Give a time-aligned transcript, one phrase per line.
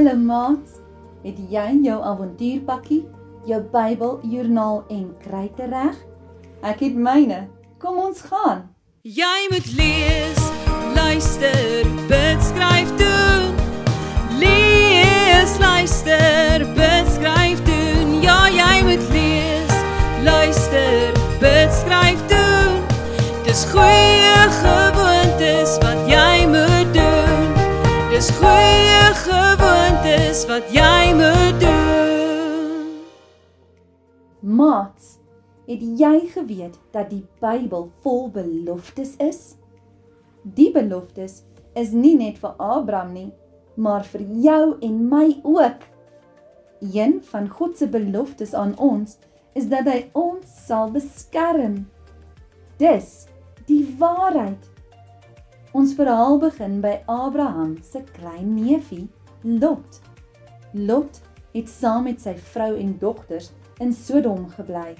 [0.00, 0.68] Hallo maat,
[1.20, 3.02] het jy jou avontuurpakkie,
[3.44, 5.98] jou Bybel, joernaal en kruite reg?
[6.64, 7.42] Ek het myne.
[7.82, 8.62] Kom ons gaan.
[9.04, 10.40] Jy moet lees,
[10.96, 13.52] luister, bid, skryf doen.
[14.40, 18.16] Lees, luister, bid, skryf doen.
[18.24, 19.74] Ja, jy moet lees,
[20.24, 21.12] luister,
[21.44, 22.80] bid, skryf doen.
[23.44, 27.52] Dis goeie gewoontes wat jy moet doen.
[28.08, 28.99] Dis goeie
[30.10, 33.02] gewoontes wat jy moet doen.
[34.40, 35.18] Maats,
[35.66, 39.56] het jy geweet dat die Bybel vol beloftes is?
[40.42, 41.44] Die beloftes
[41.78, 43.30] is nie net vir Abraham nie,
[43.76, 45.86] maar vir jou en my ook.
[46.80, 49.18] Een van God se beloftes aan ons
[49.54, 51.86] is dat hy ons sal beskerm.
[52.78, 53.28] Dis
[53.68, 54.66] die waarheid.
[55.76, 59.06] Ons verhaal begin by Abraham se klein neefie,
[59.42, 60.09] Lot.
[60.72, 61.20] Lot
[61.52, 63.50] het saam met sy vrou en dogters
[63.82, 64.94] in Sodom gebly.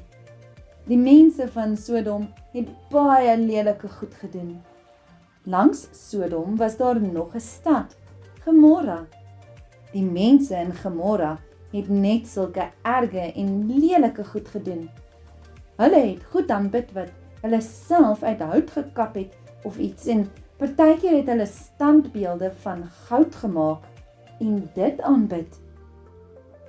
[0.88, 4.56] Die mense van Sodom het baie lelike goed gedoen.
[5.44, 7.96] Langs Sodom was daar nog 'n stad,
[8.44, 9.06] Gomorra.
[9.92, 11.38] Die mense in Gomorra
[11.72, 14.90] het net sulke erge en lelike goed gedoen.
[15.76, 17.08] Hulle het goed aanbid wat
[17.40, 23.34] hulle self uit hout gekap het of iets en partykeer het hulle standbeelde van goud
[23.34, 23.89] gemaak
[24.40, 25.60] en dit aanbid.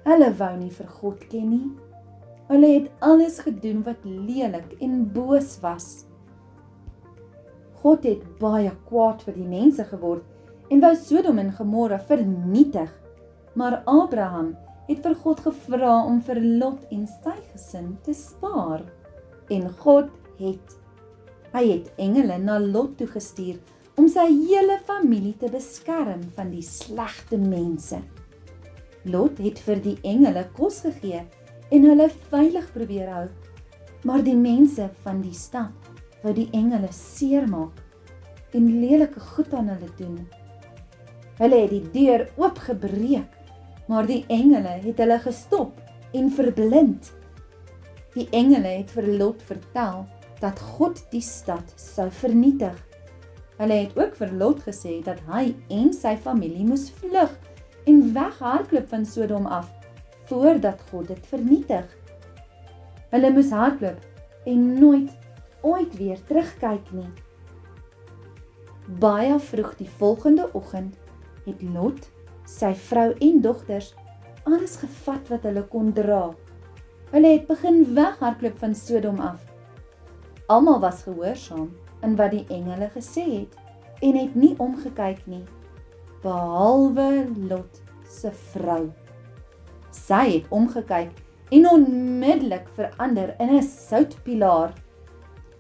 [0.06, 1.68] Hulle wou nie vir God ken nie.
[2.52, 6.06] Hulle het alles gedoen wat lelik en boos was.
[7.82, 12.92] God het baie kwaad vir die mense geword en wou Sodom en Gomorra vernietig.
[13.56, 14.54] Maar Abraham
[14.88, 18.84] het vir God gevra om vir Lot en sy gesin te spaar.
[19.52, 20.78] En God het
[21.52, 23.60] hy het engele na Lot toe gestuur
[24.02, 28.00] om sy hele familie te beskerm van die slegte mense.
[29.06, 31.20] Lot het vir die engele kos gegee
[31.70, 33.28] en hulle veilig probeer hou.
[34.02, 35.92] Maar die mense van die stad
[36.24, 37.78] wou die engele seermaak
[38.58, 40.18] en lelike goed aan hulle doen.
[41.38, 43.40] Hulle het die deur oopgebreek,
[43.86, 45.78] maar die engele het hulle gestop
[46.18, 47.14] en verblind.
[48.18, 50.08] Die engele het vir Lot vertel
[50.42, 52.82] dat God die stad sou vernietig.
[53.62, 57.34] Hulle het ook vir Lot gesê dat hy en sy familie moes vlug
[57.86, 59.68] en weghardloop van Sodom af
[60.32, 61.86] voordat God dit vernietig.
[63.12, 65.12] Hulle moes hardloop en nooit
[65.62, 67.10] ooit weer terugkyk nie.
[69.04, 70.98] Baie vroeg die volgende oggend
[71.46, 72.08] het Lot,
[72.50, 73.92] sy vrou en dogters
[74.50, 76.32] alles gevat wat hulle kon dra.
[77.14, 79.46] Hulle het begin weghardloop van Sodom af.
[80.50, 81.70] Almal was gehoorsaam
[82.04, 83.58] in wat die engele gesê het
[84.02, 85.46] en het nie omgekyk nie
[86.22, 88.92] behalwe Lot se vrou.
[89.92, 91.18] Sy het omgekyk
[91.52, 94.74] en onmiddellik verander in 'n soutpilaar.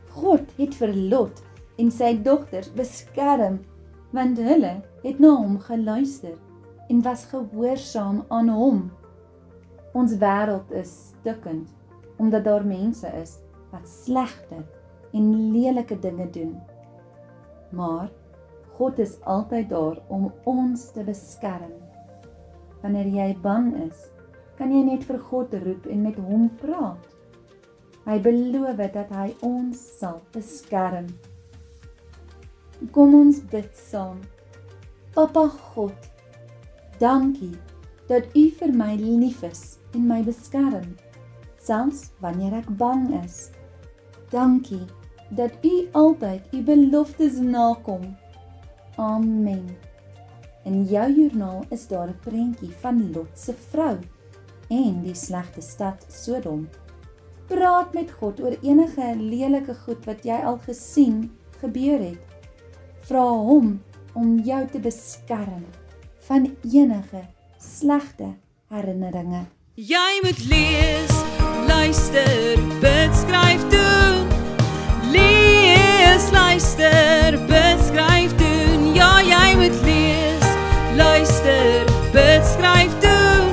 [0.09, 1.43] God het vir Lot
[1.77, 3.59] en sy dogters beskerm
[4.11, 6.37] want hulle het na hom geluister
[6.89, 8.91] en was gehoorsaam aan hom.
[9.93, 11.69] Ons wêreld is stikkend
[12.17, 13.39] omdat daar mense is
[13.71, 14.63] wat slegte
[15.13, 16.55] en lelike dinge doen.
[17.71, 18.09] Maar
[18.77, 21.73] God is altyd daar om ons te beskerm.
[22.81, 24.07] Wanneer jy bang is,
[24.57, 27.07] kan jy net vir God roep en met hom praat.
[28.07, 31.11] Hy beloof dat hy ons sal beskerm.
[32.95, 34.17] Kom ons bid saam.
[35.13, 36.07] Papa God,
[36.97, 37.53] dankie
[38.09, 40.95] dat U vir my lief is en my beskerm,
[41.61, 43.51] selfs wanneer ek bang is.
[44.31, 44.87] Dankie
[45.31, 48.17] dat U altyd U beloftes nakom.
[48.95, 49.77] Amen.
[50.63, 53.97] In jou joernaal is daar 'n prentjie van Lot se vrou
[54.69, 56.69] en die slegte stad Sodom.
[57.47, 62.19] Praat met God oor enige lelike goed wat jy al gesien gebeur het.
[62.99, 63.81] Vra hom
[64.13, 65.65] om jou te beskerm
[66.19, 67.25] van enige
[67.57, 68.33] slegte
[68.67, 69.45] herinneringe.
[69.75, 71.23] Jy moet lees,
[71.67, 73.90] luister, bid, skryf doen.
[75.11, 78.93] Lees, luister, bid, skryf doen.
[78.93, 80.47] Ja, jy moet lees,
[80.95, 83.51] luister, bid, skryf doen.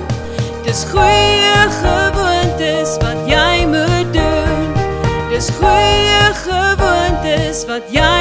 [0.67, 4.67] Dis goeie gewoontes wat jy moet doen.
[5.33, 8.18] Dis goeie gewoontes wat jy